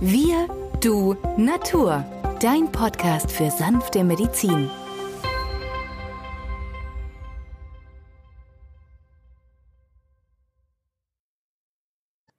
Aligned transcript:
Wir, 0.00 0.46
du, 0.82 1.16
Natur. 1.38 2.04
Dein 2.40 2.70
Podcast 2.70 3.32
für 3.32 3.50
sanfte 3.50 4.04
Medizin. 4.04 4.68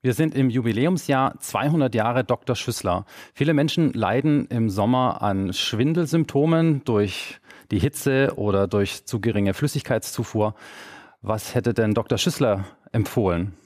Wir 0.03 0.13
sind 0.13 0.35
im 0.35 0.51
Jubiläumsjahr 0.51 1.39
200 1.39 1.95
Jahre 1.95 2.23
Dr. 2.23 2.55
Schüssler. 2.55 3.05
Viele 3.33 3.55
Menschen 3.55 3.91
leiden 3.91 4.45
im 4.51 4.69
Sommer 4.69 5.23
an 5.23 5.51
Schwindelsymptomen 5.51 6.83
durch 6.85 7.39
die 7.71 7.79
Hitze 7.79 8.33
oder 8.35 8.67
durch 8.67 9.07
zu 9.07 9.19
geringe 9.19 9.55
Flüssigkeitszufuhr. 9.55 10.53
Was 11.23 11.55
hätte 11.55 11.73
denn 11.73 11.95
Dr. 11.95 12.19
Schüssler 12.19 12.65
empfohlen? 12.91 13.57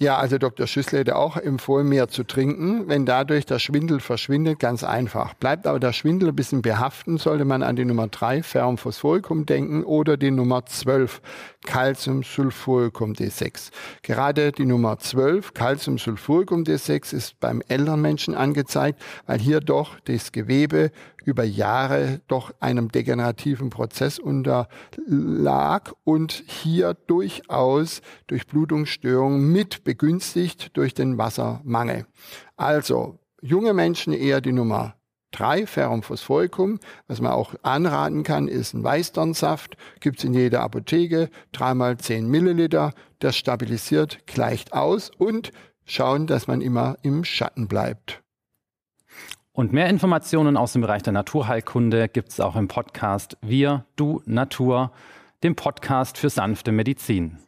Ja, 0.00 0.16
also 0.16 0.38
Dr. 0.38 0.68
Schüssler 0.68 1.00
hätte 1.00 1.16
auch 1.16 1.36
empfohlen, 1.36 1.88
mehr 1.88 2.06
zu 2.06 2.22
trinken. 2.22 2.86
Wenn 2.86 3.04
dadurch 3.04 3.46
der 3.46 3.58
Schwindel 3.58 3.98
verschwindet, 3.98 4.60
ganz 4.60 4.84
einfach. 4.84 5.34
Bleibt 5.34 5.66
aber 5.66 5.80
der 5.80 5.92
Schwindel 5.92 6.28
ein 6.28 6.36
bisschen 6.36 6.62
behaften, 6.62 7.18
sollte 7.18 7.44
man 7.44 7.64
an 7.64 7.74
die 7.74 7.84
Nummer 7.84 8.06
3, 8.06 8.44
Ferrum 8.44 8.78
Phosphoricum, 8.78 9.44
denken 9.44 9.82
oder 9.82 10.16
die 10.16 10.30
Nummer 10.30 10.64
12, 10.64 11.20
Calciumsulfuricum 11.66 13.14
D6. 13.14 13.72
Gerade 14.02 14.52
die 14.52 14.66
Nummer 14.66 15.00
12, 15.00 15.52
Calciumsulfuricum 15.52 16.62
D6, 16.62 17.12
ist 17.12 17.40
beim 17.40 17.60
älteren 17.66 18.00
Menschen 18.00 18.36
angezeigt, 18.36 19.02
weil 19.26 19.40
hier 19.40 19.58
doch 19.58 19.98
das 20.04 20.30
Gewebe 20.30 20.92
über 21.28 21.44
Jahre 21.44 22.22
doch 22.26 22.54
einem 22.58 22.90
degenerativen 22.90 23.68
Prozess 23.68 24.18
unterlag 24.18 25.92
und 26.04 26.32
hier 26.46 26.94
durchaus 26.94 28.00
durch 28.26 28.46
Blutungsstörungen 28.46 29.52
mit 29.52 29.84
begünstigt 29.84 30.74
durch 30.74 30.94
den 30.94 31.18
Wassermangel. 31.18 32.06
Also 32.56 33.18
junge 33.42 33.74
Menschen 33.74 34.14
eher 34.14 34.40
die 34.40 34.52
Nummer 34.52 34.94
3, 35.32 35.66
Ferrum 35.66 36.02
phosphoricum. 36.02 36.80
Was 37.08 37.20
man 37.20 37.32
auch 37.32 37.54
anraten 37.62 38.22
kann, 38.22 38.48
ist 38.48 38.72
ein 38.72 38.82
Weißdornsaft. 38.82 39.76
Gibt 40.00 40.18
es 40.18 40.24
in 40.24 40.32
jeder 40.32 40.62
Apotheke. 40.62 41.28
Dreimal 41.52 41.98
10 41.98 42.26
Milliliter. 42.26 42.94
Das 43.18 43.36
stabilisiert, 43.36 44.26
gleicht 44.26 44.72
aus 44.72 45.10
und 45.18 45.52
schauen, 45.84 46.26
dass 46.26 46.46
man 46.46 46.62
immer 46.62 46.96
im 47.02 47.22
Schatten 47.24 47.68
bleibt. 47.68 48.22
Und 49.58 49.72
mehr 49.72 49.88
Informationen 49.88 50.56
aus 50.56 50.74
dem 50.74 50.82
Bereich 50.82 51.02
der 51.02 51.12
Naturheilkunde 51.12 52.08
gibt 52.08 52.28
es 52.28 52.38
auch 52.38 52.54
im 52.54 52.68
Podcast 52.68 53.36
Wir, 53.40 53.84
Du, 53.96 54.22
Natur, 54.24 54.92
dem 55.42 55.56
Podcast 55.56 56.16
für 56.16 56.30
sanfte 56.30 56.70
Medizin. 56.70 57.38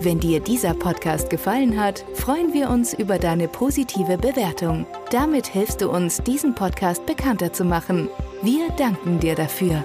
Wenn 0.00 0.18
dir 0.18 0.40
dieser 0.40 0.72
Podcast 0.72 1.28
gefallen 1.28 1.78
hat, 1.78 2.06
freuen 2.14 2.54
wir 2.54 2.70
uns 2.70 2.94
über 2.94 3.18
deine 3.18 3.46
positive 3.46 4.16
Bewertung. 4.16 4.86
Damit 5.10 5.48
hilfst 5.48 5.82
du 5.82 5.90
uns, 5.90 6.22
diesen 6.22 6.54
Podcast 6.54 7.04
bekannter 7.04 7.52
zu 7.52 7.66
machen. 7.66 8.08
Wir 8.40 8.70
danken 8.78 9.20
dir 9.20 9.34
dafür. 9.34 9.84